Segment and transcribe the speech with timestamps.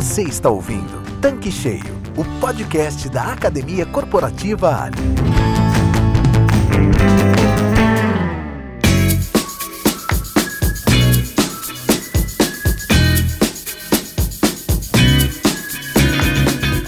[0.00, 4.96] Você está ouvindo Tanque Cheio, o podcast da Academia Corporativa Ali.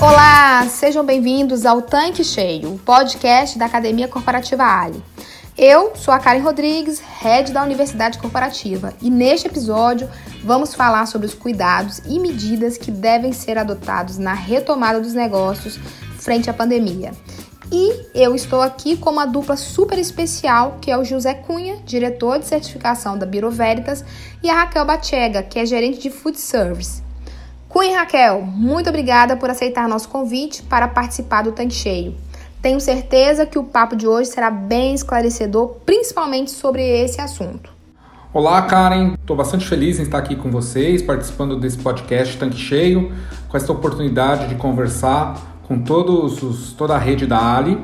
[0.00, 5.02] Olá, sejam bem-vindos ao Tanque Cheio, o podcast da Academia Corporativa Ali.
[5.62, 10.08] Eu sou a Karen Rodrigues, head da Universidade Corporativa, e neste episódio
[10.42, 15.78] vamos falar sobre os cuidados e medidas que devem ser adotados na retomada dos negócios
[16.18, 17.12] frente à pandemia.
[17.70, 22.38] E eu estou aqui com uma dupla super especial, que é o José Cunha, diretor
[22.38, 24.02] de certificação da Biro Veritas,
[24.42, 27.02] e a Raquel Bachega, que é gerente de food service.
[27.68, 32.29] Cunha e Raquel, muito obrigada por aceitar nosso convite para participar do Tanque Cheio.
[32.62, 37.72] Tenho certeza que o papo de hoje será bem esclarecedor, principalmente sobre esse assunto.
[38.34, 39.14] Olá, Karen.
[39.14, 43.12] Estou bastante feliz em estar aqui com vocês, participando desse podcast Tanque Cheio,
[43.48, 47.82] com essa oportunidade de conversar com todos os, toda a rede da Ali.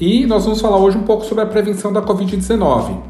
[0.00, 3.00] E nós vamos falar hoje um pouco sobre a prevenção da Covid-19.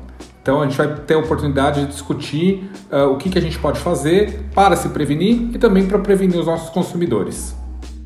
[0.42, 3.58] Então a gente vai ter a oportunidade de discutir uh, o que, que a gente
[3.58, 7.56] pode fazer para se prevenir e também para prevenir os nossos consumidores.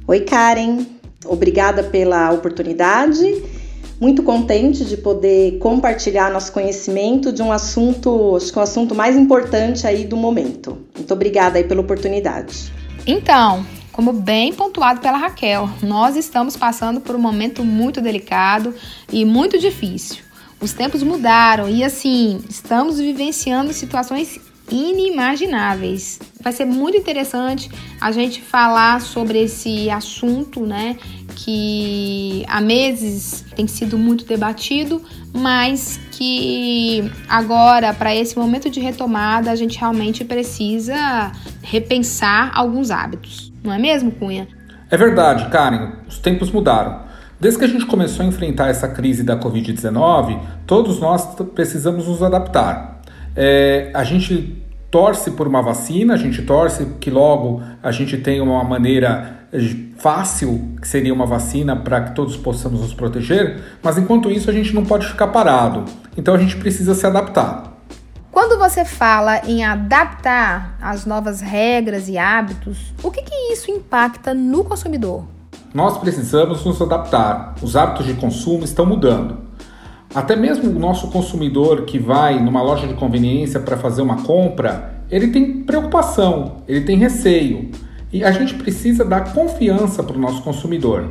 [0.06, 0.97] Oi, Karen.
[1.24, 3.42] Obrigada pela oportunidade.
[4.00, 8.94] Muito contente de poder compartilhar nosso conhecimento de um assunto, acho que é o assunto
[8.94, 10.78] mais importante aí do momento.
[10.96, 12.72] Muito obrigada aí pela oportunidade.
[13.04, 18.72] Então, como bem pontuado pela Raquel, nós estamos passando por um momento muito delicado
[19.12, 20.18] e muito difícil.
[20.60, 24.38] Os tempos mudaram e assim, estamos vivenciando situações
[24.70, 26.20] inimagináveis.
[26.48, 30.96] Vai ser muito interessante a gente falar sobre esse assunto, né?
[31.36, 39.50] Que há meses tem sido muito debatido, mas que agora, para esse momento de retomada,
[39.50, 43.52] a gente realmente precisa repensar alguns hábitos.
[43.62, 44.48] Não é mesmo, Cunha?
[44.90, 45.96] É verdade, Karen.
[46.08, 47.02] Os tempos mudaram.
[47.38, 52.22] Desde que a gente começou a enfrentar essa crise da Covid-19, todos nós precisamos nos
[52.22, 53.02] adaptar.
[53.36, 58.42] É, a gente torce por uma vacina, a gente torce que logo a gente tenha
[58.42, 59.38] uma maneira
[59.98, 64.52] fácil, que seria uma vacina para que todos possamos nos proteger, mas enquanto isso a
[64.52, 65.84] gente não pode ficar parado.
[66.16, 67.78] Então a gente precisa se adaptar.
[68.30, 74.32] Quando você fala em adaptar as novas regras e hábitos, o que, que isso impacta
[74.32, 75.24] no consumidor?
[75.74, 77.54] Nós precisamos nos adaptar.
[77.60, 79.47] Os hábitos de consumo estão mudando.
[80.14, 85.02] Até mesmo o nosso consumidor que vai numa loja de conveniência para fazer uma compra,
[85.10, 87.70] ele tem preocupação, ele tem receio.
[88.10, 91.04] E a gente precisa dar confiança para o nosso consumidor.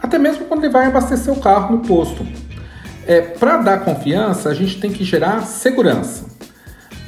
[0.00, 2.26] Até mesmo quando ele vai abastecer o carro no posto.
[3.06, 6.26] É, para dar confiança, a gente tem que gerar segurança.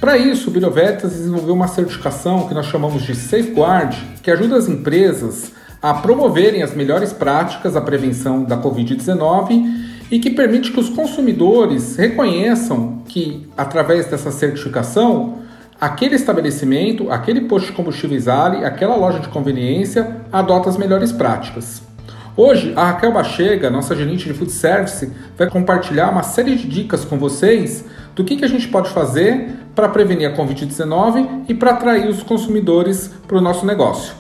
[0.01, 4.69] Para isso, o Birovetas desenvolveu uma certificação que nós chamamos de Safeguard, que ajuda as
[4.69, 9.80] empresas a promoverem as melhores práticas da prevenção da Covid-19
[10.11, 15.39] e que permite que os consumidores reconheçam que, através dessa certificação,
[15.81, 21.83] aquele estabelecimento, aquele posto de combustíveis Ali, aquela loja de conveniência adota as melhores práticas.
[22.37, 27.05] Hoje, a Raquel Bachega, nossa gerente de food service, vai compartilhar uma série de dicas
[27.05, 27.85] com vocês
[28.15, 32.23] do que, que a gente pode fazer para prevenir a Covid-19 e para atrair os
[32.23, 34.15] consumidores para o nosso negócio.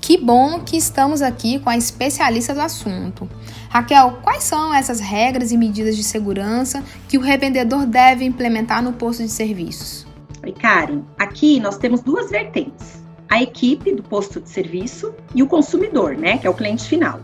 [0.00, 3.28] Que bom que estamos aqui com a especialista do assunto.
[3.72, 8.92] Raquel, quais são essas regras e medidas de segurança que o revendedor deve implementar no
[8.92, 10.06] posto de serviços?
[10.44, 11.00] Oi, Karen.
[11.18, 16.36] Aqui nós temos duas vertentes: a equipe do posto de serviço e o consumidor, né,
[16.36, 17.18] que é o cliente final.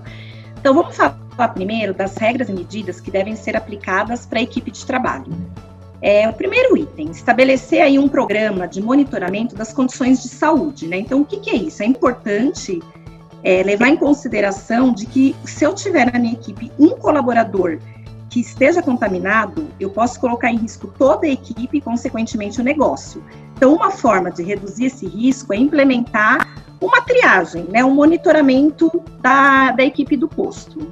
[0.58, 4.70] Então vamos falar primeiro das regras e medidas que devem ser aplicadas para a equipe
[4.70, 5.30] de trabalho.
[6.00, 10.96] É, o primeiro item, estabelecer aí um programa de monitoramento das condições de saúde, né?
[10.96, 11.82] Então, o que, que é isso?
[11.82, 12.80] É importante
[13.42, 17.78] é, levar em consideração de que se eu tiver na minha equipe um colaborador
[18.28, 23.24] que esteja contaminado, eu posso colocar em risco toda a equipe e, consequentemente, o negócio.
[23.56, 26.46] Então, uma forma de reduzir esse risco é implementar
[26.80, 30.88] uma triagem, né, um monitoramento da, da equipe do posto.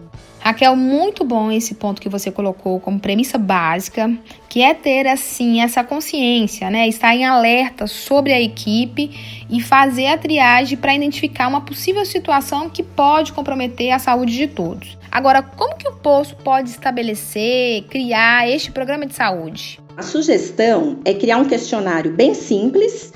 [0.47, 4.17] Raquel, muito bom esse ponto que você colocou como premissa básica,
[4.49, 6.87] que é ter assim essa consciência, né?
[6.87, 9.11] Estar em alerta sobre a equipe
[9.51, 14.47] e fazer a triagem para identificar uma possível situação que pode comprometer a saúde de
[14.47, 14.97] todos.
[15.11, 19.81] Agora, como que o posto pode estabelecer, criar este programa de saúde?
[19.97, 23.13] A sugestão é criar um questionário bem simples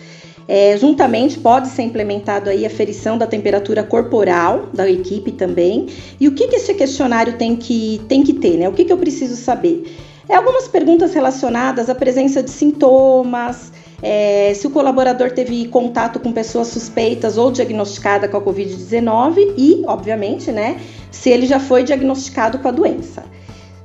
[0.52, 5.87] é, juntamente pode ser implementado aí a ferição da temperatura corporal da equipe também.
[6.19, 8.69] E o que, que esse questionário tem que, tem que ter, né?
[8.69, 9.97] O que, que eu preciso saber?
[10.29, 13.70] É algumas perguntas relacionadas à presença de sintomas,
[14.02, 19.85] é, se o colaborador teve contato com pessoas suspeitas ou diagnosticada com a Covid-19 e,
[19.87, 20.81] obviamente, né,
[21.12, 23.23] se ele já foi diagnosticado com a doença.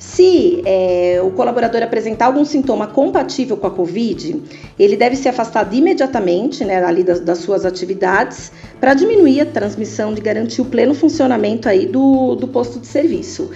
[0.06, 4.42] Se é, o colaborador apresentar algum sintoma compatível com a Covid,
[4.78, 10.14] ele deve ser afastado imediatamente né, ali das, das suas atividades para diminuir a transmissão
[10.14, 13.50] e garantir o pleno funcionamento aí do, do posto de serviço.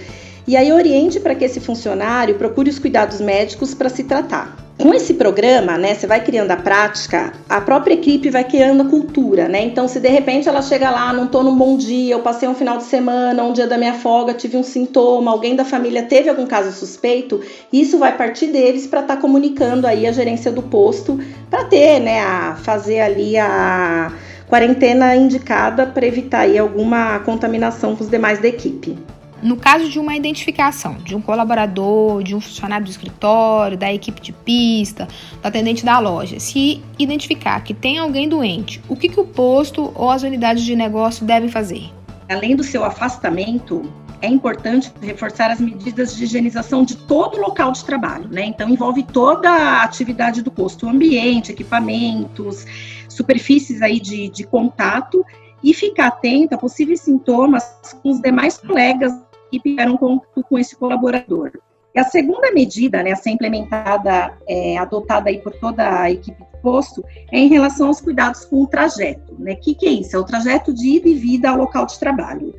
[0.50, 4.56] E aí oriente para que esse funcionário procure os cuidados médicos para se tratar.
[4.76, 8.86] Com esse programa, né, você vai criando a prática, a própria equipe vai criando a
[8.86, 9.62] cultura, né?
[9.62, 12.54] Então, se de repente ela chega lá, não tô num bom dia, eu passei um
[12.56, 16.28] final de semana, um dia da minha folga, tive um sintoma, alguém da família teve
[16.28, 17.40] algum caso suspeito,
[17.72, 22.00] isso vai partir deles para estar tá comunicando aí a gerência do posto, para ter,
[22.00, 24.12] né, a fazer ali a
[24.48, 28.98] quarentena indicada para evitar aí alguma contaminação com os demais da equipe.
[29.42, 34.20] No caso de uma identificação de um colaborador, de um funcionário do escritório, da equipe
[34.20, 35.08] de pista,
[35.40, 39.92] do atendente da loja, se identificar que tem alguém doente, o que, que o posto
[39.94, 41.90] ou as unidades de negócio devem fazer?
[42.28, 43.90] Além do seu afastamento,
[44.20, 48.44] é importante reforçar as medidas de higienização de todo o local de trabalho, né?
[48.44, 52.66] Então envolve toda a atividade do posto, ambiente, equipamentos,
[53.08, 55.24] superfícies aí de, de contato
[55.62, 57.64] e ficar atento a possíveis sintomas
[58.02, 59.12] com os demais colegas
[59.50, 61.52] que tiveram contato com esse colaborador.
[61.94, 66.38] E a segunda medida né, a ser implementada, é, adotada aí por toda a equipe
[66.38, 69.34] do posto, é em relação aos cuidados com o trajeto.
[69.34, 69.56] O né?
[69.56, 70.14] que, que é isso?
[70.14, 72.54] É o trajeto de ida e vida ao local de trabalho.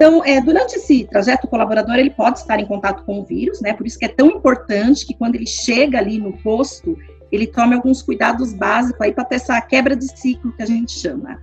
[0.00, 3.60] Então, é, durante esse trajeto, o colaborador ele pode estar em contato com o vírus,
[3.60, 3.74] né?
[3.74, 6.96] Por isso que é tão importante que quando ele chega ali no posto,
[7.30, 10.92] ele tome alguns cuidados básicos aí para ter essa quebra de ciclo que a gente
[10.92, 11.38] chama.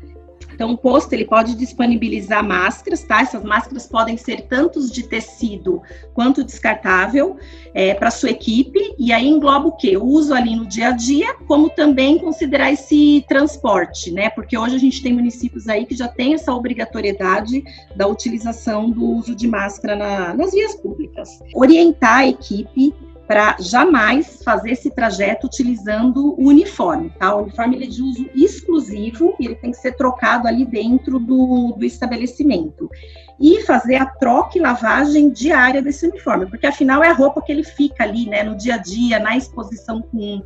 [0.57, 3.21] Então, o posto ele pode disponibilizar máscaras, tá?
[3.21, 5.83] Essas máscaras podem ser tanto de tecido
[6.15, 7.38] quanto descartável
[7.75, 8.95] é, para sua equipe.
[8.98, 9.95] E aí engloba o quê?
[9.98, 14.31] O uso ali no dia a dia, como também considerar esse transporte, né?
[14.31, 17.63] Porque hoje a gente tem municípios aí que já tem essa obrigatoriedade
[17.95, 21.30] da utilização do uso de máscara na, nas vias públicas.
[21.53, 22.95] Orientar a equipe
[23.27, 27.35] para jamais fazer esse trajeto utilizando o uniforme, tá?
[27.35, 31.19] O uniforme ele é de uso exclusivo e ele tem que ser trocado ali dentro
[31.19, 32.89] do, do estabelecimento.
[33.38, 37.51] E fazer a troca e lavagem diária desse uniforme, porque afinal é a roupa que
[37.51, 40.41] ele fica ali, né, no dia a dia, na exposição com,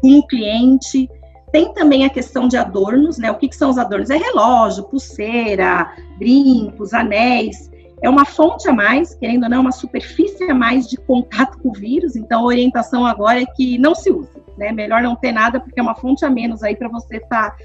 [0.00, 1.08] com o cliente.
[1.52, 3.30] Tem também a questão de adornos, né?
[3.30, 4.10] O que, que são os adornos?
[4.10, 7.72] É relógio, pulseira, brincos, anéis
[8.04, 11.70] é uma fonte a mais, querendo ou não, uma superfície a mais de contato com
[11.70, 14.28] o vírus, então a orientação agora é que não se use,
[14.58, 14.70] né?
[14.72, 17.56] Melhor não ter nada, porque é uma fonte a menos aí para você tá,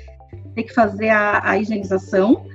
[0.55, 2.45] ter que fazer a, a, higienização.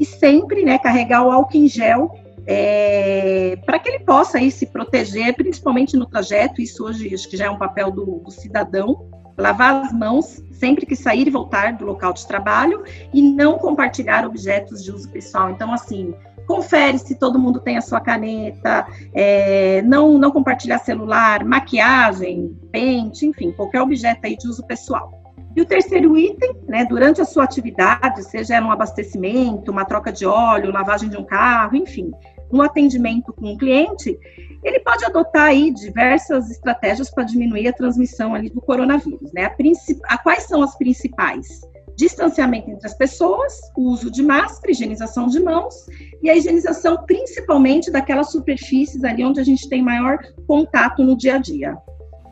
[0.00, 4.64] E sempre, né, carregar o álcool em gel é, para que ele possa aí se
[4.64, 9.06] proteger, principalmente no trajeto, isso hoje acho que já é um papel do, do cidadão,
[9.36, 14.24] lavar as mãos sempre que sair e voltar do local de trabalho e não compartilhar
[14.24, 15.50] objetos de uso pessoal.
[15.50, 16.14] Então, assim,
[16.46, 23.26] confere se todo mundo tem a sua caneta, é, não, não compartilhar celular, maquiagem, pente,
[23.26, 25.12] enfim, qualquer objeto aí de uso pessoal.
[25.56, 30.26] E o terceiro item, né, durante a sua atividade, seja um abastecimento, uma troca de
[30.26, 32.10] óleo, lavagem de um carro, enfim,
[32.50, 34.18] no atendimento com o cliente,
[34.64, 39.46] ele pode adotar aí diversas estratégias para diminuir a transmissão ali do coronavírus, né?
[39.46, 41.60] A, a quais são as principais?
[41.96, 45.74] Distanciamento entre as pessoas, uso de máscara, higienização de mãos
[46.22, 51.36] e a higienização principalmente daquelas superfícies ali onde a gente tem maior contato no dia
[51.36, 51.76] a dia.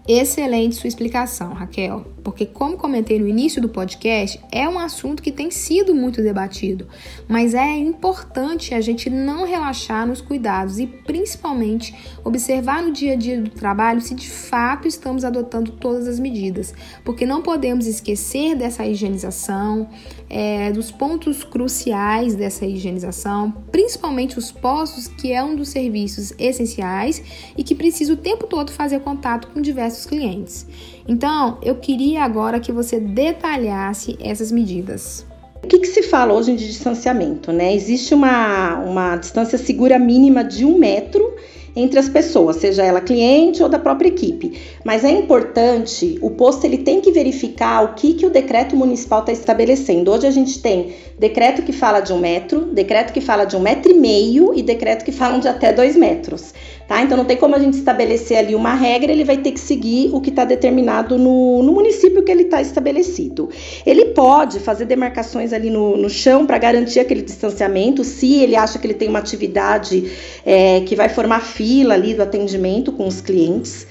[0.07, 5.31] Excelente sua explicação, Raquel, porque, como comentei no início do podcast, é um assunto que
[5.31, 6.89] tem sido muito debatido,
[7.29, 11.95] mas é importante a gente não relaxar nos cuidados e, principalmente,
[12.25, 16.75] observar no dia a dia do trabalho se de fato estamos adotando todas as medidas,
[17.05, 19.89] porque não podemos esquecer dessa higienização,
[20.29, 27.23] é, dos pontos cruciais dessa higienização, principalmente os postos, que é um dos serviços essenciais
[27.57, 30.67] e que precisa o tempo todo fazer contato com diversos clientes.
[31.07, 35.27] Então, eu queria agora que você detalhasse essas medidas.
[35.63, 37.53] O que, que, se fala hoje de distanciamento?
[37.53, 37.75] Né?
[37.75, 41.33] Existe uma, uma distância segura mínima de um metro
[41.75, 44.61] entre as pessoas, seja ela cliente ou da própria equipe.
[44.85, 49.21] Mas é importante, o posto ele tem que verificar o que, que o decreto municipal
[49.21, 50.11] está estabelecendo.
[50.11, 53.61] Hoje a gente tem decreto que fala de um metro, decreto que fala de um
[53.61, 56.53] metro e meio e decreto que falam de até dois metros.
[56.87, 57.03] Tá?
[57.03, 60.11] Então não tem como a gente estabelecer ali uma regra, ele vai ter que seguir
[60.13, 63.51] o que está determinado no, no, município que ele está estabelecido.
[63.87, 68.79] Ele pode fazer demarcações ali no, no chão para garantir aquele distanciamento, se ele acha
[68.79, 70.11] que ele tem uma atividade
[70.45, 73.87] é, que vai formar fila ali do atendimento com os clientes.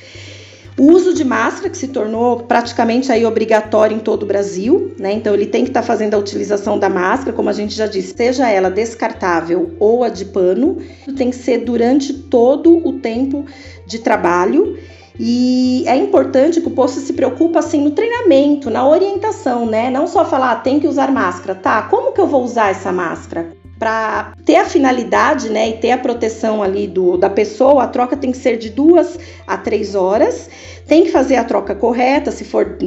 [0.78, 5.12] O uso de máscara, que se tornou praticamente aí obrigatório em todo o Brasil, né?
[5.12, 7.88] Então ele tem que estar tá fazendo a utilização da máscara, como a gente já
[7.88, 10.78] disse, seja ela descartável ou a de pano,
[11.18, 13.46] tem que ser durante todo o tempo
[13.86, 14.78] de trabalho.
[15.20, 19.90] E é importante que o posto se preocupe assim no treinamento, na orientação, né?
[19.90, 21.82] Não só falar, ah, tem que usar máscara, tá?
[21.84, 23.61] Como que eu vou usar essa máscara?
[23.81, 28.15] Para ter a finalidade, né, e ter a proteção ali do, da pessoa, a troca
[28.15, 30.47] tem que ser de duas a três horas.
[30.85, 32.77] Tem que fazer a troca correta, se for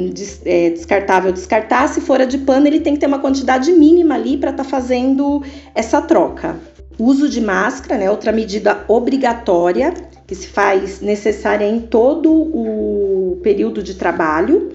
[0.45, 1.89] é, descartável, descartar.
[1.89, 4.63] Se for a de pano, ele tem que ter uma quantidade mínima ali para estar
[4.63, 6.55] tá fazendo essa troca.
[6.97, 9.93] Uso de máscara, né, outra medida obrigatória
[10.25, 14.71] que se faz necessária em todo o período de trabalho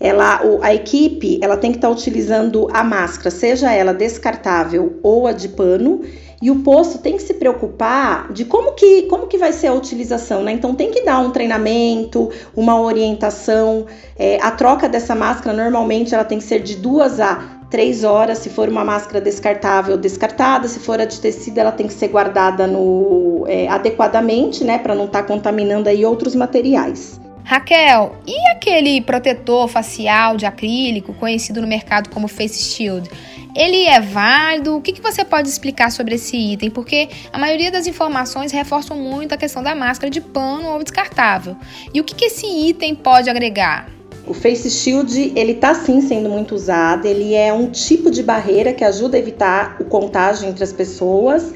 [0.00, 5.26] ela, a equipe ela tem que estar tá utilizando a máscara, seja ela descartável ou
[5.26, 6.00] a de pano,
[6.42, 9.74] e o posto tem que se preocupar de como que, como que vai ser a
[9.74, 10.52] utilização, né?
[10.52, 13.84] Então tem que dar um treinamento, uma orientação.
[14.18, 18.38] É, a troca dessa máscara normalmente ela tem que ser de duas a três horas,
[18.38, 22.08] se for uma máscara descartável, descartada, se for a de tecido, ela tem que ser
[22.08, 24.78] guardada no, é, adequadamente, né?
[24.78, 27.20] Para não estar tá contaminando aí outros materiais.
[27.50, 33.10] Raquel, e aquele protetor facial de acrílico conhecido no mercado como Face Shield?
[33.56, 34.76] Ele é válido?
[34.76, 36.70] O que, que você pode explicar sobre esse item?
[36.70, 41.56] Porque a maioria das informações reforçam muito a questão da máscara de pano ou descartável.
[41.92, 43.90] E o que, que esse item pode agregar?
[44.28, 48.72] O Face Shield, ele tá sim sendo muito usado, ele é um tipo de barreira
[48.72, 51.52] que ajuda a evitar o contágio entre as pessoas,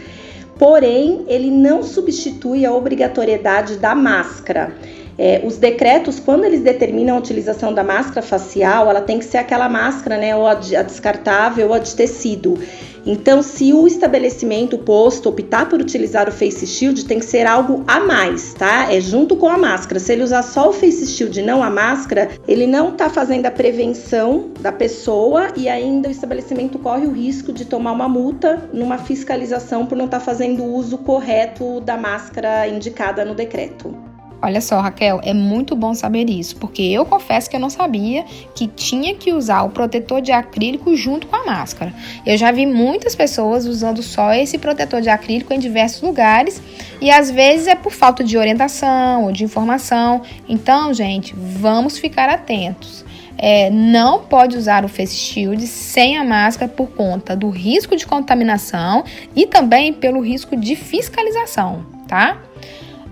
[0.58, 4.74] porém, ele não substitui a obrigatoriedade da máscara.
[5.16, 9.38] É, os decretos, quando eles determinam a utilização da máscara facial, ela tem que ser
[9.38, 12.58] aquela máscara, né, ou a, de, a descartável ou a de tecido.
[13.06, 17.84] Então, se o estabelecimento posto optar por utilizar o face shield, tem que ser algo
[17.86, 18.90] a mais, tá?
[18.90, 20.00] É junto com a máscara.
[20.00, 23.44] Se ele usar só o face shield e não a máscara, ele não tá fazendo
[23.44, 28.70] a prevenção da pessoa e ainda o estabelecimento corre o risco de tomar uma multa
[28.72, 34.13] numa fiscalização por não estar tá fazendo o uso correto da máscara indicada no decreto.
[34.42, 38.24] Olha só, Raquel, é muito bom saber isso, porque eu confesso que eu não sabia
[38.54, 41.94] que tinha que usar o protetor de acrílico junto com a máscara.
[42.26, 46.60] Eu já vi muitas pessoas usando só esse protetor de acrílico em diversos lugares
[47.00, 50.20] e às vezes é por falta de orientação ou de informação.
[50.46, 53.04] Então, gente, vamos ficar atentos.
[53.36, 58.06] É, não pode usar o face shield sem a máscara por conta do risco de
[58.06, 62.38] contaminação e também pelo risco de fiscalização, tá?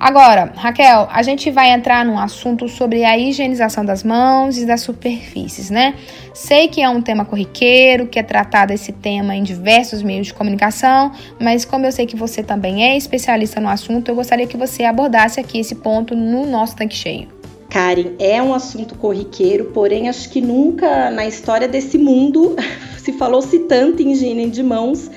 [0.02, 4.80] Agora, Raquel, a gente vai entrar num assunto sobre a higienização das mãos e das
[4.80, 5.94] superfícies, né?
[6.34, 10.34] Sei que é um tema corriqueiro, que é tratado esse tema em diversos meios de
[10.34, 14.56] comunicação, mas como eu sei que você também é especialista no assunto, eu gostaria que
[14.56, 17.28] você abordasse aqui esse ponto no nosso tanque cheio.
[17.70, 22.56] Karen, é um assunto corriqueiro, porém acho que nunca na história desse mundo
[22.98, 25.08] se falou-se tanto em higiene de mãos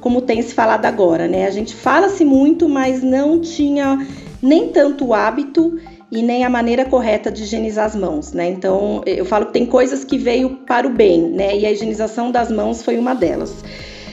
[0.00, 1.46] como tem se falado agora, né?
[1.46, 4.04] A gente fala-se muito, mas não tinha
[4.42, 5.78] nem tanto o hábito
[6.10, 8.48] e nem a maneira correta de higienizar as mãos, né?
[8.48, 11.56] Então, eu falo que tem coisas que veio para o bem, né?
[11.56, 13.54] E a higienização das mãos foi uma delas.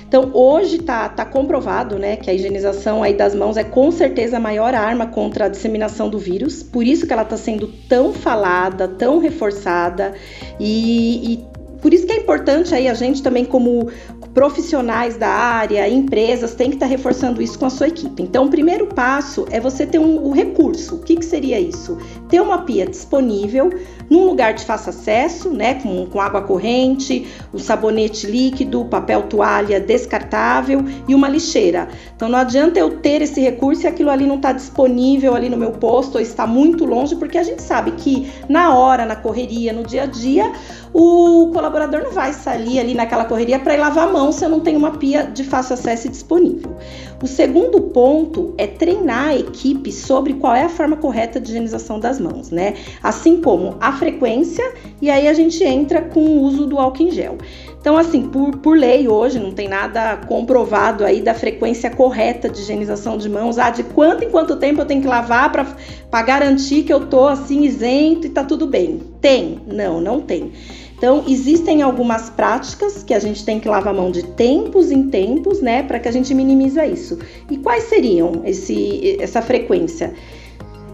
[0.10, 4.38] Então, hoje tá, tá comprovado, né, que a higienização aí das mãos é com certeza
[4.38, 6.64] a maior arma contra a disseminação do vírus.
[6.64, 10.16] Por isso que ela está sendo tão falada, tão reforçada
[10.60, 11.48] e, e
[11.80, 13.88] por isso que é importante aí a gente também como
[14.34, 18.22] profissionais da área, empresas, tem que estar tá reforçando isso com a sua equipe.
[18.22, 20.96] Então, o primeiro passo é você ter um, um recurso.
[20.96, 21.98] O que, que seria isso?
[22.28, 23.72] Ter uma pia disponível
[24.10, 29.80] num lugar de fácil acesso, né, com, com água corrente, um sabonete líquido, papel toalha
[29.80, 31.88] descartável e uma lixeira.
[32.16, 35.58] Então não adianta eu ter esse recurso e aquilo ali não está disponível ali no
[35.58, 39.72] meu posto ou está muito longe, porque a gente sabe que na hora, na correria,
[39.72, 40.52] no dia a dia,
[40.92, 44.50] o colaborador não vai sair ali naquela correria para ir lavar a mão se eu
[44.50, 46.76] não tenho uma pia de fácil acesso disponível.
[47.24, 52.00] O segundo ponto é treinar a equipe sobre qual é a forma correta de higienização
[52.00, 52.76] das mãos, né?
[53.02, 57.12] Assim como a frequência, e aí a gente entra com o uso do álcool em
[57.12, 57.38] gel.
[57.80, 62.60] Então, assim, por, por lei hoje, não tem nada comprovado aí da frequência correta de
[62.60, 63.58] higienização de mãos.
[63.58, 67.26] Ah, de quanto em quanto tempo eu tenho que lavar para garantir que eu tô
[67.28, 69.02] assim isento e tá tudo bem?
[69.22, 69.60] Tem?
[69.66, 70.52] Não, não tem.
[71.00, 75.10] Então, existem algumas práticas que a gente tem que lavar a mão de tempos em
[75.10, 77.18] tempos, né, para que a gente minimiza isso.
[77.50, 80.14] E quais seriam esse, essa frequência?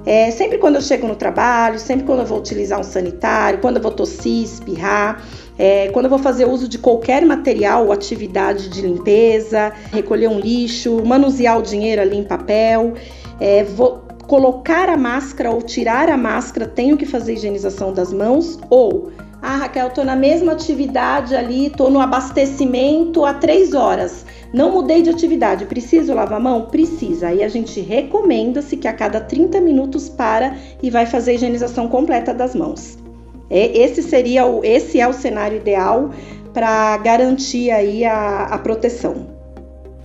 [0.06, 3.78] É, sempre quando eu chego no trabalho, sempre quando eu vou utilizar um sanitário, quando
[3.78, 5.24] eu vou tossir, espirrar,
[5.58, 10.40] é, quando eu vou fazer uso de qualquer material ou atividade de limpeza, recolher um
[10.40, 12.94] lixo, manusear o dinheiro ali em papel,
[13.40, 18.60] é, vou colocar a máscara ou tirar a máscara, tenho que fazer higienização das mãos,
[18.70, 19.12] ou
[19.48, 24.26] ah, Raquel, tô na mesma atividade ali, tô no abastecimento há três horas.
[24.52, 26.64] Não mudei de atividade, preciso lavar a mão?
[26.64, 27.28] Precisa.
[27.28, 31.88] Aí a gente recomenda-se que a cada 30 minutos para e vai fazer a higienização
[31.88, 32.98] completa das mãos.
[33.48, 36.10] É, esse seria o, esse é o cenário ideal
[36.52, 39.28] para garantir aí a, a proteção.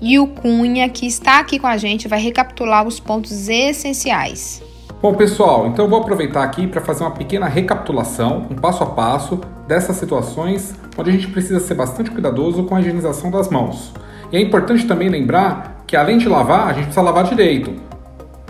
[0.03, 4.63] E o Cunha, que está aqui com a gente, vai recapitular os pontos essenciais.
[5.03, 8.87] Bom, pessoal, então eu vou aproveitar aqui para fazer uma pequena recapitulação, um passo a
[8.87, 13.95] passo dessas situações onde a gente precisa ser bastante cuidadoso com a higienização das mãos.
[14.31, 17.73] E é importante também lembrar que além de lavar, a gente precisa lavar direito.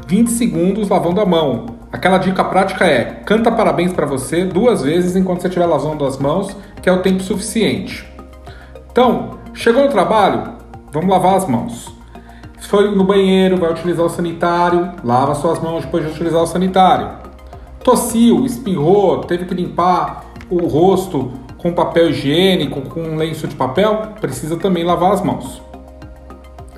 [0.08, 1.66] 20 segundos lavando a mão.
[1.92, 6.18] Aquela dica prática é: canta parabéns para você duas vezes enquanto você estiver lavando as
[6.18, 8.04] mãos, que é o tempo suficiente.
[8.90, 10.54] Então, chegou no trabalho?
[10.90, 11.99] Vamos lavar as mãos.
[12.70, 17.08] For no banheiro, vai utilizar o sanitário, lava suas mãos depois de utilizar o sanitário.
[17.82, 24.12] Tossiu, espirrou, teve que limpar o rosto com papel higiênico, com um lenço de papel,
[24.20, 25.60] precisa também lavar as mãos.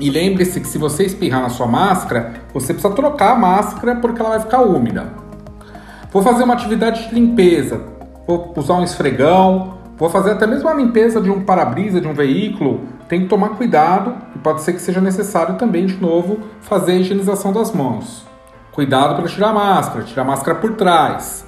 [0.01, 4.19] E lembre-se que se você espirrar na sua máscara, você precisa trocar a máscara porque
[4.19, 5.13] ela vai ficar úmida.
[6.11, 7.83] Vou fazer uma atividade de limpeza,
[8.27, 12.15] vou usar um esfregão, vou fazer até mesmo a limpeza de um para-brisa de um
[12.15, 12.81] veículo.
[13.11, 17.53] Tem que tomar cuidado pode ser que seja necessário também, de novo, fazer a higienização
[17.53, 18.27] das mãos.
[18.73, 21.47] Cuidado para tirar a máscara, tirar a máscara por trás.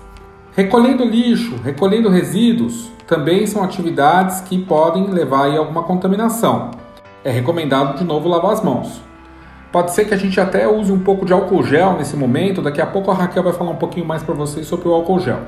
[0.53, 6.71] Recolhendo lixo, recolhendo resíduos, também são atividades que podem levar a alguma contaminação
[7.25, 9.01] é recomendado de novo lavar as mãos.
[9.73, 12.81] Pode ser que a gente até use um pouco de álcool gel nesse momento, daqui
[12.81, 15.41] a pouco a Raquel vai falar um pouquinho mais para vocês sobre o álcool gel.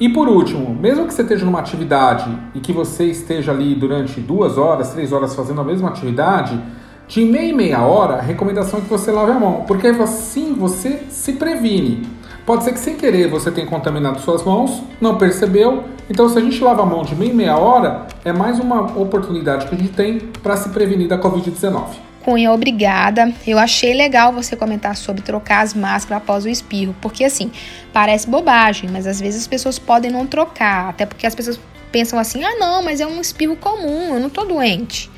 [0.00, 4.20] E por último, mesmo que você esteja numa atividade e que você esteja ali durante
[4.20, 6.58] duas horas, três horas fazendo a mesma atividade,
[7.08, 10.52] de meia e meia hora, a recomendação é que você lave a mão, porque assim
[10.52, 12.06] você se previne.
[12.44, 15.84] Pode ser que sem querer você tenha contaminado suas mãos, não percebeu.
[16.08, 18.98] Então, se a gente lava a mão de meia e meia hora, é mais uma
[18.98, 21.96] oportunidade que a gente tem para se prevenir da Covid-19.
[22.24, 23.32] Cunha, obrigada.
[23.46, 27.50] Eu achei legal você comentar sobre trocar as máscaras após o espirro, porque assim,
[27.90, 31.58] parece bobagem, mas às vezes as pessoas podem não trocar, até porque as pessoas
[31.90, 35.10] pensam assim: ah, não, mas é um espirro comum, eu não tô doente.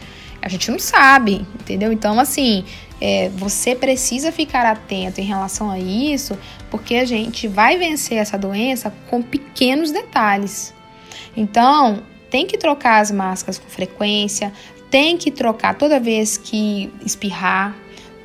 [0.43, 1.93] A gente não sabe, entendeu?
[1.93, 2.65] Então, assim,
[3.01, 6.39] é, você precisa ficar atento em relação a isso,
[6.71, 10.75] porque a gente vai vencer essa doença com pequenos detalhes.
[11.37, 14.53] Então, tem que trocar as máscaras com frequência,
[14.91, 17.77] tem que trocar toda vez que espirrar,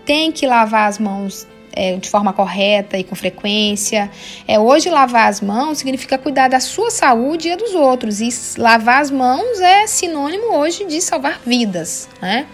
[0.05, 4.09] tem que lavar as mãos é, de forma correta e com frequência.
[4.47, 8.21] É, hoje, lavar as mãos significa cuidar da sua saúde e a dos outros.
[8.21, 12.45] E lavar as mãos é sinônimo hoje de salvar vidas, né?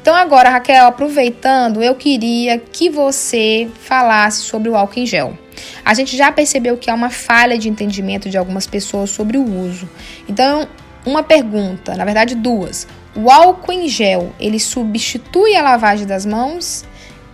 [0.00, 5.36] Então, agora, Raquel, aproveitando, eu queria que você falasse sobre o álcool em gel.
[5.84, 9.44] A gente já percebeu que há uma falha de entendimento de algumas pessoas sobre o
[9.44, 9.88] uso.
[10.28, 10.68] Então,
[11.04, 12.86] uma pergunta, na verdade duas.
[13.16, 16.84] O álcool em gel, ele substitui a lavagem das mãos?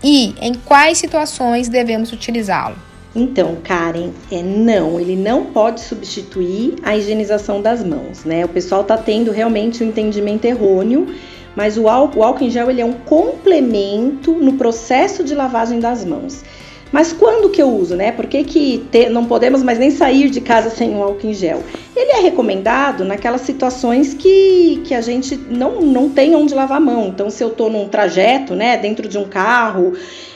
[0.02, 2.76] E em quais situações devemos utilizá-lo?
[3.14, 8.44] Então, Karen, é não, ele não pode substituir a higienização das mãos, né?
[8.44, 11.06] O pessoal tá tendo realmente um entendimento errôneo
[11.54, 15.80] mas o álcool, o álcool em gel ele é um complemento no processo de lavagem
[15.80, 16.42] das mãos.
[16.90, 18.12] Mas quando que eu uso, né?
[18.12, 21.34] Por que, que te, não podemos mais nem sair de casa sem o álcool em
[21.34, 21.62] gel?
[21.94, 26.80] Ele é recomendado naquelas situações que, que a gente não, não tem onde lavar a
[26.80, 27.08] mão.
[27.08, 29.92] Então, se eu estou num trajeto, né, dentro de um carro,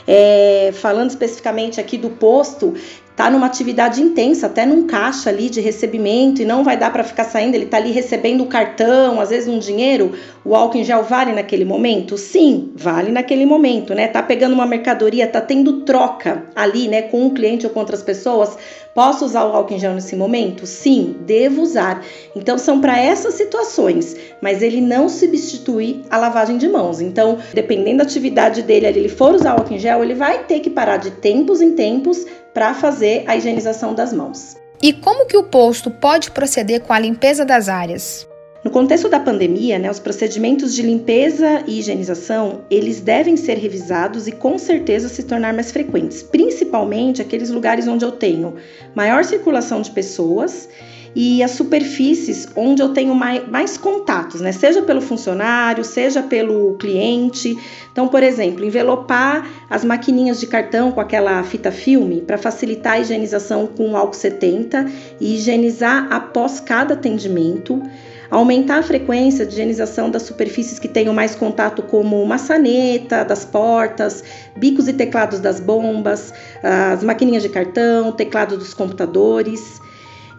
[0.07, 2.75] é, falando especificamente aqui do posto,
[3.17, 7.03] tá numa atividade intensa, até num caixa ali de recebimento e não vai dar para
[7.03, 10.11] ficar saindo, ele tá ali recebendo o cartão, às vezes um dinheiro,
[10.45, 12.15] o álcool em gel vale naquele momento?
[12.15, 14.07] Sim, vale naquele momento, né?
[14.07, 18.03] Tá pegando uma mercadoria, tá tendo troca ali, né, com um cliente ou com outras
[18.03, 18.55] pessoas,
[18.97, 20.65] Posso usar o álcool em gel nesse momento?
[20.65, 22.03] Sim, devo usar.
[22.35, 26.99] Então são para essas situações, mas ele não substitui a lavagem de mãos.
[26.99, 30.61] Então, dependendo da atividade dele, ele for usar o álcool em gel, ele vai ter
[30.61, 34.57] que parar de tempos em tempos para fazer a higienização das mãos.
[34.81, 38.26] E como que o posto pode proceder com a limpeza das áreas?
[38.67, 44.27] No contexto da pandemia, né, os procedimentos de limpeza e higienização, eles devem ser revisados
[44.27, 48.55] e com certeza se tornar mais frequentes, principalmente aqueles lugares onde eu tenho
[48.93, 50.67] maior circulação de pessoas
[51.15, 54.51] e as superfícies onde eu tenho mais, mais, contatos, né?
[54.51, 57.57] Seja pelo funcionário, seja pelo cliente.
[57.89, 62.99] Então, por exemplo, envelopar as maquininhas de cartão com aquela fita filme para facilitar a
[62.99, 67.81] higienização com álcool 70 e higienizar após cada atendimento
[68.29, 74.23] aumentar a frequência de higienização das superfícies que tenham mais contato, como maçaneta das portas,
[74.55, 79.79] bicos e teclados das bombas, as maquininhas de cartão, teclado dos computadores.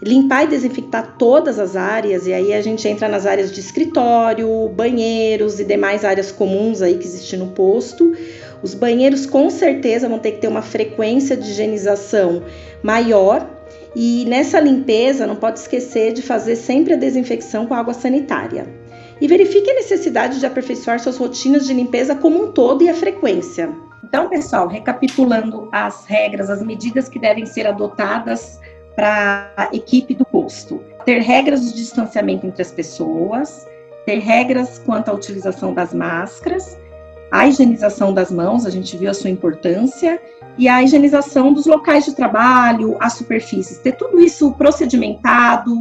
[0.01, 4.69] Limpar e desinfectar todas as áreas, e aí a gente entra nas áreas de escritório,
[4.69, 8.15] banheiros e demais áreas comuns aí que existem no posto.
[8.63, 12.45] Os banheiros com certeza vão ter que ter uma frequência de higienização
[12.81, 13.58] maior,
[13.95, 18.67] e nessa limpeza, não pode esquecer de fazer sempre a desinfecção com água sanitária.
[19.21, 22.95] E verifique a necessidade de aperfeiçoar suas rotinas de limpeza como um todo e a
[22.95, 23.71] frequência.
[24.05, 28.61] Então, pessoal, recapitulando as regras, as medidas que devem ser adotadas
[28.95, 33.67] para a equipe do posto: ter regras de distanciamento entre as pessoas,
[34.07, 36.79] ter regras quanto à utilização das máscaras,
[37.31, 40.21] a higienização das mãos, a gente viu a sua importância,
[40.59, 45.73] e a higienização dos locais de trabalho, as superfícies, ter tudo isso procedimentado,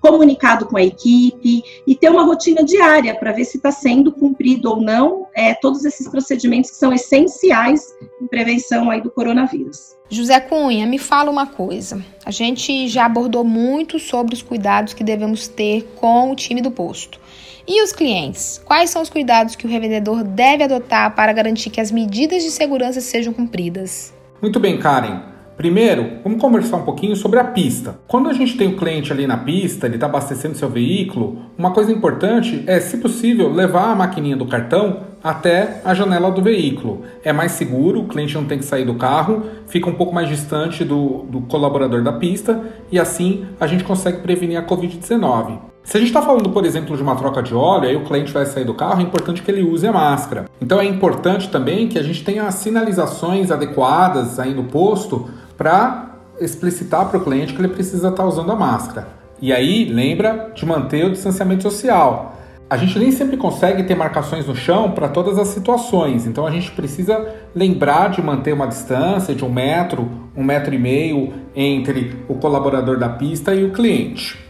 [0.00, 4.68] comunicado com a equipe e ter uma rotina diária para ver se está sendo cumprido
[4.70, 9.94] ou não é, todos esses procedimentos que são essenciais em prevenção aí do coronavírus.
[10.10, 12.04] José Cunha, me fala uma coisa.
[12.26, 16.72] A gente já abordou muito sobre os cuidados que devemos ter com o time do
[16.72, 17.20] posto.
[17.66, 18.60] E os clientes?
[18.64, 22.50] Quais são os cuidados que o revendedor deve adotar para garantir que as medidas de
[22.50, 24.12] segurança sejam cumpridas?
[24.42, 25.34] Muito bem, Karen.
[25.56, 27.98] Primeiro, vamos conversar um pouquinho sobre a pista.
[28.08, 31.70] Quando a gente tem o cliente ali na pista, ele está abastecendo seu veículo, uma
[31.70, 37.04] coisa importante é, se possível, levar a maquininha do cartão até a janela do veículo.
[37.22, 40.28] É mais seguro, o cliente não tem que sair do carro, fica um pouco mais
[40.28, 45.73] distante do, do colaborador da pista e assim a gente consegue prevenir a Covid-19.
[45.84, 48.32] Se a gente está falando, por exemplo, de uma troca de óleo, aí o cliente
[48.32, 50.46] vai sair do carro, é importante que ele use a máscara.
[50.60, 57.06] Então é importante também que a gente tenha sinalizações adequadas aí no posto para explicitar
[57.08, 59.08] para o cliente que ele precisa estar tá usando a máscara.
[59.40, 62.34] E aí, lembra de manter o distanciamento social.
[62.68, 66.50] A gente nem sempre consegue ter marcações no chão para todas as situações, então a
[66.50, 72.16] gente precisa lembrar de manter uma distância de um metro, um metro e meio entre
[72.26, 74.43] o colaborador da pista e o cliente.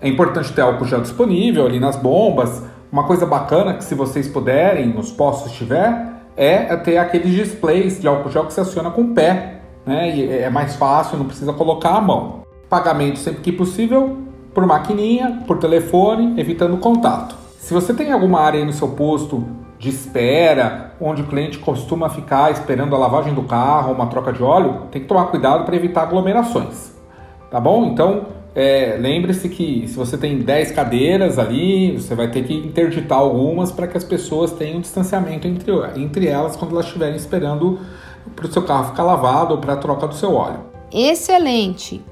[0.00, 2.62] É importante ter álcool gel disponível ali nas bombas.
[2.90, 8.08] Uma coisa bacana que se vocês puderem, nos postos tiver, é ter aqueles displays de
[8.08, 10.16] álcool gel que se aciona com o pé, né?
[10.16, 12.40] E é mais fácil, não precisa colocar a mão.
[12.68, 14.16] Pagamento sempre que possível
[14.54, 17.36] por maquininha, por telefone, evitando contato.
[17.58, 19.44] Se você tem alguma área no seu posto
[19.78, 24.42] de espera, onde o cliente costuma ficar esperando a lavagem do carro, uma troca de
[24.42, 26.92] óleo, tem que tomar cuidado para evitar aglomerações.
[27.50, 27.86] Tá bom?
[27.86, 33.18] Então, é, lembre-se que se você tem 10 cadeiras ali, você vai ter que interditar
[33.18, 37.78] algumas para que as pessoas tenham distanciamento entre, entre elas quando elas estiverem esperando
[38.34, 40.60] para o seu carro ficar lavado ou para a troca do seu óleo.
[40.92, 42.02] Excelente!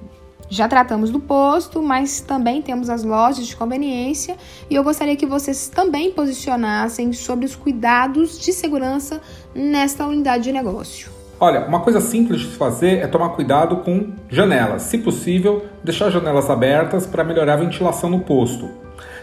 [0.51, 4.35] Já tratamos do posto, mas também temos as lojas de conveniência
[4.71, 9.21] e eu gostaria que vocês também posicionassem sobre os cuidados de segurança
[9.55, 11.18] nesta unidade de negócio.
[11.41, 14.83] Olha, uma coisa simples de se fazer é tomar cuidado com janelas.
[14.83, 18.69] Se possível, deixar janelas abertas para melhorar a ventilação no posto.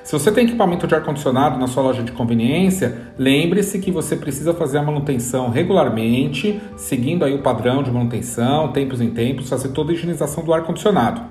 [0.01, 4.53] Se você tem equipamento de ar-condicionado na sua loja de conveniência, lembre-se que você precisa
[4.53, 9.91] fazer a manutenção regularmente, seguindo aí o padrão de manutenção, tempos em tempos, fazer toda
[9.91, 11.21] a higienização do ar-condicionado.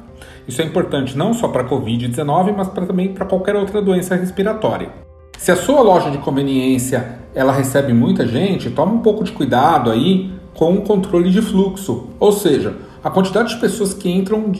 [0.46, 4.16] Isso é importante não só para a Covid-19, mas pra, também para qualquer outra doença
[4.16, 4.90] respiratória.
[5.38, 9.90] Se a sua loja de conveniência ela recebe muita gente, toma um pouco de cuidado
[9.90, 14.50] aí com o controle de fluxo, ou seja, a quantidade de pessoas que entram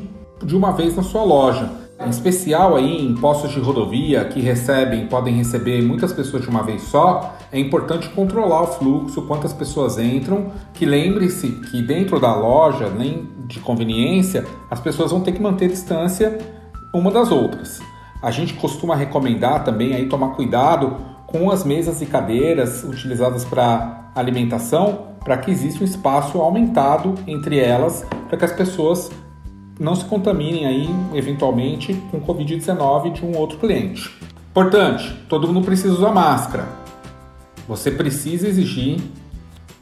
[0.43, 1.71] de uma vez na sua loja.
[2.05, 6.63] Em especial aí em postos de rodovia que recebem, podem receber muitas pessoas de uma
[6.63, 12.35] vez só, é importante controlar o fluxo, quantas pessoas entram, que lembre-se que dentro da
[12.35, 16.37] loja, nem de conveniência, as pessoas vão ter que manter distância
[16.93, 17.81] uma das outras.
[18.21, 24.11] A gente costuma recomendar também aí tomar cuidado com as mesas e cadeiras utilizadas para
[24.15, 29.11] alimentação, para que exista um espaço aumentado entre elas, para que as pessoas
[29.81, 34.15] não se contaminem aí eventualmente com Covid-19 de um outro cliente.
[34.51, 36.69] Importante, todo mundo precisa usar máscara.
[37.67, 39.01] Você precisa exigir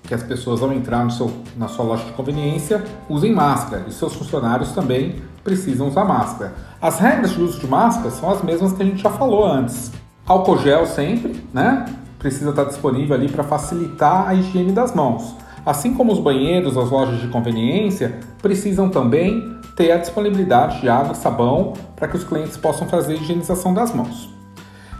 [0.05, 4.14] que as pessoas ao entrar seu, na sua loja de conveniência usem máscara e seus
[4.14, 6.55] funcionários também precisam usar máscara.
[6.81, 9.90] As regras de uso de máscara são as mesmas que a gente já falou antes.
[10.26, 11.85] Álcool gel sempre, né?
[12.23, 15.35] Precisa estar disponível ali para facilitar a higiene das mãos.
[15.67, 21.13] Assim como os banheiros, as lojas de conveniência precisam também ter a disponibilidade de água
[21.13, 24.31] e sabão para que os clientes possam fazer a higienização das mãos.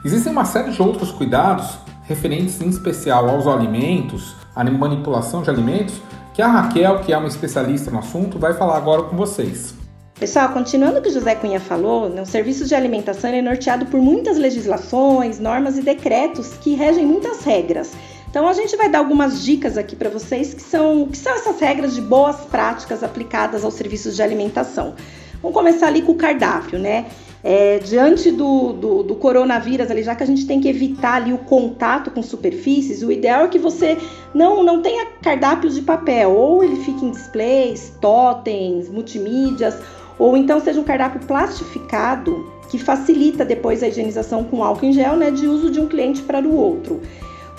[0.05, 5.95] Existem uma série de outros cuidados referentes em especial aos alimentos, à manipulação de alimentos,
[6.35, 9.82] que a Raquel, que é uma especialista no assunto, vai falar agora com vocês.
[10.23, 14.01] Pessoal, continuando o que José Cunha falou, né, o serviço de alimentação é norteado por
[14.01, 17.91] muitas legislações, normas e decretos que regem muitas regras.
[18.31, 21.59] Então a gente vai dar algumas dicas aqui para vocês que são, que são essas
[21.59, 24.95] regras de boas práticas aplicadas aos serviços de alimentação.
[25.43, 27.07] Vamos começar ali com o cardápio, né?
[27.43, 31.33] É, diante do, do, do, coronavírus, ali, já que a gente tem que evitar ali
[31.33, 33.99] o contato com superfícies, o ideal é que você
[34.33, 39.77] não, não tenha cardápios de papel, ou ele fique em displays, totens, multimídias,
[40.19, 45.17] ou então seja um cardápio plastificado que facilita depois a higienização com álcool em gel,
[45.17, 47.01] né, de uso de um cliente para o outro.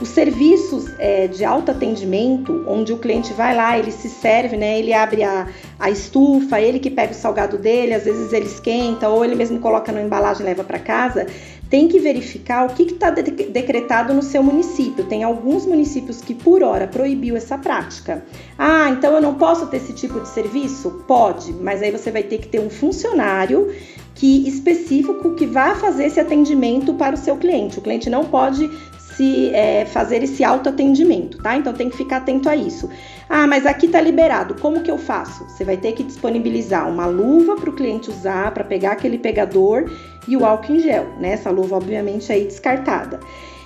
[0.01, 4.79] Os serviços é, de alto atendimento, onde o cliente vai lá, ele se serve, né?
[4.79, 5.47] Ele abre a,
[5.79, 9.59] a estufa, ele que pega o salgado dele, às vezes ele esquenta ou ele mesmo
[9.59, 11.27] coloca na embalagem e leva para casa.
[11.73, 15.05] Tem que verificar o que está de decretado no seu município.
[15.05, 18.23] Tem alguns municípios que, por hora, proibiu essa prática.
[18.55, 21.03] Ah, então eu não posso ter esse tipo de serviço?
[21.07, 23.73] Pode, mas aí você vai ter que ter um funcionário
[24.13, 27.79] que específico que vá fazer esse atendimento para o seu cliente.
[27.79, 28.69] O cliente não pode
[29.15, 31.56] se é, fazer esse autoatendimento, tá?
[31.58, 32.89] Então tem que ficar atento a isso.
[33.30, 34.56] Ah, mas aqui tá liberado.
[34.56, 35.45] Como que eu faço?
[35.45, 39.89] Você vai ter que disponibilizar uma luva para o cliente usar para pegar aquele pegador
[40.28, 41.34] e o álcool em gel, né?
[41.34, 43.19] Essa luva, obviamente, aí descartada.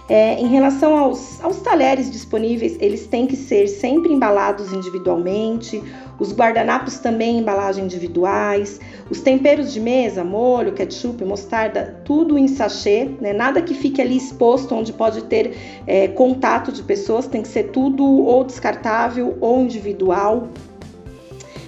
[0.10, 5.84] É, em relação aos, aos talheres disponíveis, eles têm que ser sempre embalados individualmente,
[6.18, 12.48] os guardanapos também em embalagem individuais, os temperos de mesa, molho, ketchup, mostarda, tudo em
[12.48, 13.34] sachê, né?
[13.34, 17.72] nada que fique ali exposto onde pode ter é, contato de pessoas, tem que ser
[17.72, 20.48] tudo ou descartável ou individual.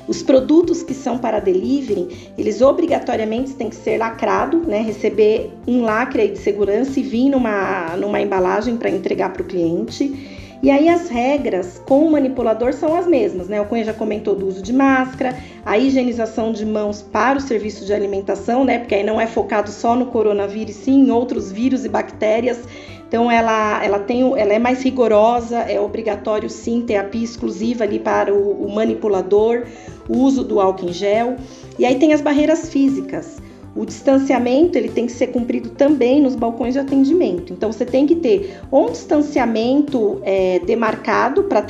[0.09, 4.81] Os produtos que são para delivery, eles obrigatoriamente têm que ser lacrado, né?
[4.81, 10.49] Receber um lacre de segurança e vir numa, numa embalagem para entregar para o cliente.
[10.63, 13.61] E aí as regras com o manipulador são as mesmas, né?
[13.61, 17.85] O Cunha já comentou do uso de máscara, a higienização de mãos para o serviço
[17.85, 18.79] de alimentação, né?
[18.79, 22.59] Porque aí não é focado só no coronavírus, sim em outros vírus e bactérias.
[23.09, 27.83] Então ela, ela, tem, ela é mais rigorosa, é obrigatório sim ter a pia exclusiva
[27.83, 29.65] ali para o, o manipulador,
[30.07, 31.35] o uso do álcool em gel.
[31.79, 33.41] E aí tem as barreiras físicas.
[33.75, 37.53] O distanciamento ele tem que ser cumprido também nos balcões de atendimento.
[37.53, 41.65] Então você tem que ter um distanciamento é, demarcado para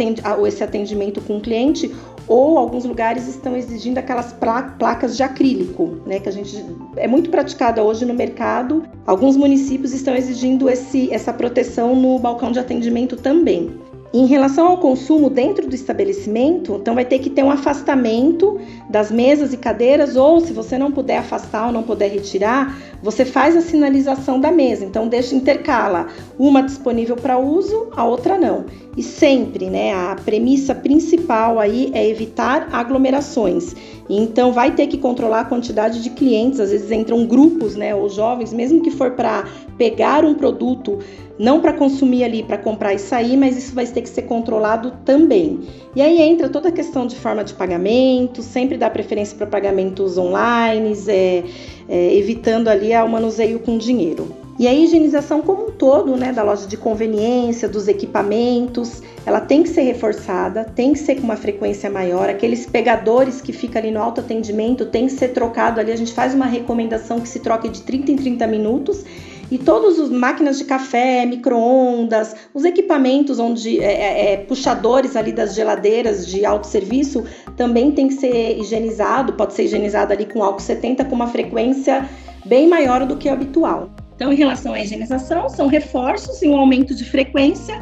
[0.48, 1.94] esse atendimento com o cliente,
[2.30, 4.34] ou alguns lugares estão exigindo aquelas
[4.78, 6.64] placas de acrílico, né, que a gente
[6.96, 8.84] é muito praticada hoje no mercado.
[9.06, 13.72] Alguns municípios estão exigindo esse, essa proteção no balcão de atendimento também.
[14.12, 19.12] Em relação ao consumo dentro do estabelecimento, então vai ter que ter um afastamento das
[19.12, 23.56] mesas e cadeiras, ou se você não puder afastar ou não puder retirar, você faz
[23.56, 24.84] a sinalização da mesa.
[24.84, 26.08] Então deixa intercala
[26.40, 28.66] uma disponível para uso, a outra não.
[29.00, 33.74] E sempre, né, a premissa principal aí é evitar aglomerações.
[34.10, 38.10] Então vai ter que controlar a quantidade de clientes, às vezes entram grupos, né, ou
[38.10, 41.00] jovens, mesmo que for para pegar um produto
[41.40, 44.92] não para consumir ali, para comprar e sair, mas isso vai ter que ser controlado
[45.06, 45.62] também.
[45.96, 50.18] E aí entra toda a questão de forma de pagamento, sempre dá preferência para pagamentos
[50.18, 51.44] online, é,
[51.88, 54.49] é, evitando ali o manuseio com dinheiro.
[54.60, 59.64] E a higienização como um todo, né, da loja de conveniência, dos equipamentos, ela tem
[59.64, 62.30] que ser reforçada, tem que ser com uma frequência maior.
[62.30, 65.94] Aqueles pegadores que ficam ali no autoatendimento tem que ser trocado ali.
[65.94, 69.06] A gente faz uma recomendação que se troque de 30 em 30 minutos
[69.50, 75.32] e todas as máquinas de café, micro-ondas, os equipamentos onde é, é, é, puxadores ali
[75.32, 77.24] das geladeiras de autosserviço
[77.56, 82.10] também tem que ser higienizado, pode ser higienizado ali com álcool 70 com uma frequência
[82.46, 83.90] bem maior do que o habitual.
[84.20, 87.82] Então, em relação à higienização, são reforços e um aumento de frequência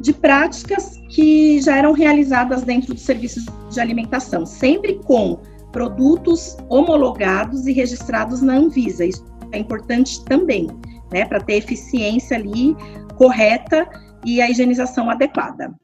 [0.00, 5.38] de práticas que já eram realizadas dentro dos serviços de alimentação, sempre com
[5.72, 9.04] produtos homologados e registrados na Anvisa.
[9.04, 10.66] Isso é importante também
[11.12, 12.74] né, para ter eficiência ali
[13.16, 13.86] correta
[14.24, 15.74] e a higienização adequada.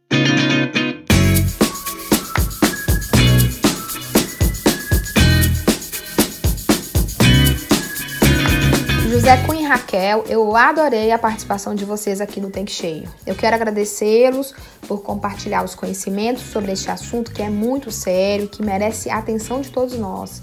[9.22, 13.08] José Cunha e Raquel, eu adorei a participação de vocês aqui no Tanque Cheio.
[13.24, 14.52] Eu quero agradecê-los
[14.88, 19.60] por compartilhar os conhecimentos sobre este assunto que é muito sério, que merece a atenção
[19.60, 20.42] de todos nós.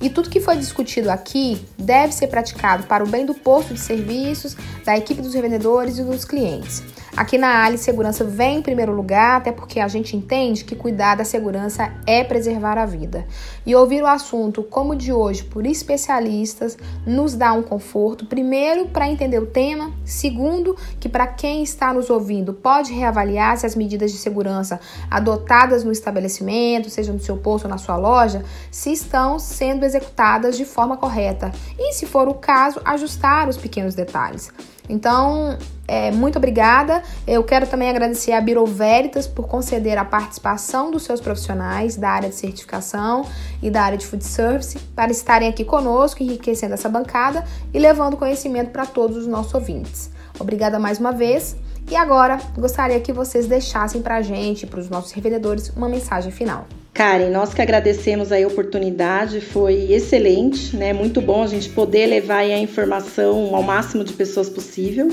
[0.00, 3.80] E tudo que foi discutido aqui deve ser praticado para o bem do posto de
[3.80, 6.84] serviços, da equipe dos revendedores e dos clientes.
[7.20, 11.16] Aqui na Ali, segurança vem em primeiro lugar, até porque a gente entende que cuidar
[11.16, 13.26] da segurança é preservar a vida.
[13.66, 18.86] E ouvir o assunto como o de hoje por especialistas nos dá um conforto, primeiro,
[18.86, 23.76] para entender o tema, segundo, que para quem está nos ouvindo pode reavaliar se as
[23.76, 24.80] medidas de segurança
[25.10, 30.56] adotadas no estabelecimento, seja no seu posto ou na sua loja, se estão sendo executadas
[30.56, 34.50] de forma correta e, se for o caso, ajustar os pequenos detalhes.
[34.90, 37.00] Então, é, muito obrigada.
[37.26, 42.10] Eu quero também agradecer a Biro Veritas por conceder a participação dos seus profissionais da
[42.10, 43.24] área de certificação
[43.62, 48.16] e da área de food service para estarem aqui conosco, enriquecendo essa bancada e levando
[48.16, 50.10] conhecimento para todos os nossos ouvintes.
[50.38, 51.56] Obrigada mais uma vez.
[51.88, 56.32] E agora, gostaria que vocês deixassem para a gente, para os nossos revendedores, uma mensagem
[56.32, 56.66] final.
[56.92, 60.92] Karen, nós que agradecemos a oportunidade, foi excelente, né?
[60.92, 65.08] Muito bom a gente poder levar a informação ao máximo de pessoas possível.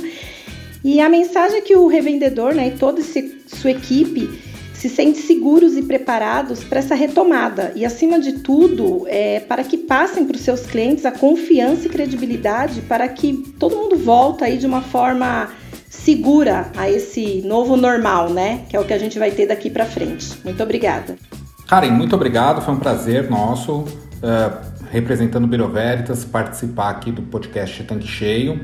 [0.84, 4.30] E a mensagem é que o revendedor, né, e toda sua equipe
[4.74, 9.76] se sente seguros e preparados para essa retomada e, acima de tudo, é, para que
[9.76, 14.58] passem para os seus clientes a confiança e credibilidade para que todo mundo volta aí
[14.58, 15.52] de uma forma
[15.90, 18.66] segura a esse novo normal, né?
[18.70, 20.28] Que é o que a gente vai ter daqui para frente.
[20.44, 21.18] Muito obrigada.
[21.68, 22.62] Karen, muito obrigado.
[22.62, 23.86] Foi um prazer nosso, uh,
[24.90, 28.62] representando o Biro Veritas, participar aqui do podcast Tanque Cheio.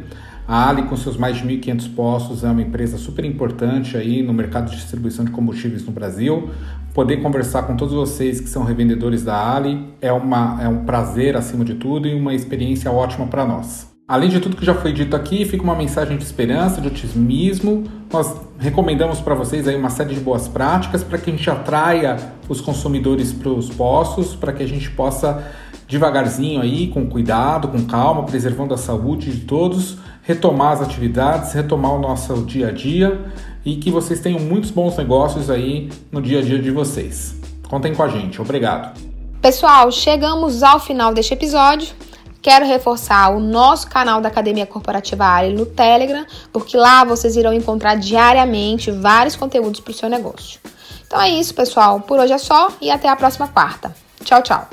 [0.47, 4.33] A Ali, com seus mais de 1.500 postos, é uma empresa super importante aí no
[4.33, 6.49] mercado de distribuição de combustíveis no Brasil.
[6.93, 11.35] Poder conversar com todos vocês que são revendedores da Ali é, uma, é um prazer
[11.35, 13.92] acima de tudo e uma experiência ótima para nós.
[14.13, 17.85] Além de tudo que já foi dito aqui, fica uma mensagem de esperança, de otimismo.
[18.11, 22.17] Nós recomendamos para vocês aí uma série de boas práticas para que a gente atraia
[22.47, 25.43] os consumidores para os postos, para que a gente possa
[25.87, 31.93] devagarzinho aí, com cuidado, com calma, preservando a saúde de todos, retomar as atividades, retomar
[31.95, 33.19] o nosso dia a dia
[33.65, 37.35] e que vocês tenham muitos bons negócios aí no dia a dia de vocês.
[37.67, 38.39] Contem com a gente.
[38.39, 38.95] Obrigado.
[39.41, 42.12] Pessoal, chegamos ao final deste episódio.
[42.43, 47.53] Quero reforçar o nosso canal da Academia Corporativa Ali no Telegram, porque lá vocês irão
[47.53, 50.59] encontrar diariamente vários conteúdos para o seu negócio.
[51.07, 52.01] Então é isso, pessoal.
[52.01, 53.95] Por hoje é só e até a próxima quarta.
[54.25, 54.67] Tchau, tchau.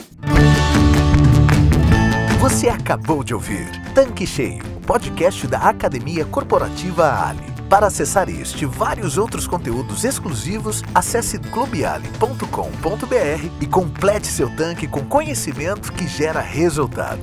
[2.40, 7.49] Você acabou de ouvir Tanque Cheio, podcast da Academia Corporativa Ali.
[7.70, 12.44] Para acessar este e vários outros conteúdos exclusivos, acesse clubeali.com.br
[13.60, 17.22] e complete seu tanque com conhecimento que gera resultado.